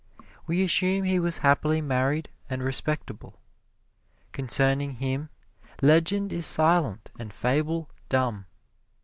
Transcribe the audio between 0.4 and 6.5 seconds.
We assume he was happily married and respectable. Concerning him legend is